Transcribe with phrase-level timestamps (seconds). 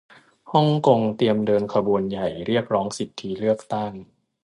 [0.51, 3.91] ฮ่องกงเตรียมเดินขบวนใหญ่เรียกร้องสิทธิเลือกตั้ง